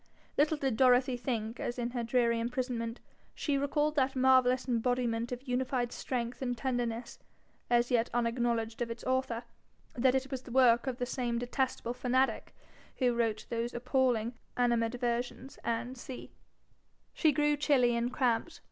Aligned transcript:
Little 0.35 0.57
did 0.57 0.77
Dorothy 0.77 1.15
think, 1.15 1.59
as 1.59 1.77
in 1.77 1.91
her 1.91 2.03
dreary 2.03 2.39
imprisonment 2.39 2.99
she 3.35 3.55
recalled 3.55 3.95
that 3.97 4.15
marvellous 4.15 4.67
embodiment 4.67 5.31
of 5.31 5.47
unified 5.47 5.91
strength 5.91 6.41
and 6.41 6.57
tenderness, 6.57 7.19
as 7.69 7.91
yet 7.91 8.09
unacknowledged 8.11 8.81
of 8.81 8.89
its 8.89 9.03
author, 9.03 9.43
that 9.93 10.15
it 10.15 10.31
was 10.31 10.41
the 10.41 10.49
work 10.51 10.87
of 10.87 10.97
the 10.97 11.05
same 11.05 11.37
detestable 11.37 11.93
fanatic 11.93 12.55
who 12.97 13.13
wrote 13.13 13.45
those 13.51 13.75
appalling 13.75 14.33
'Animadversions, 14.57 15.59
&c.' 15.95 16.31
She 17.13 17.31
grew 17.31 17.55
chilly 17.55 17.95
and 17.95 18.11
cramped. 18.11 18.59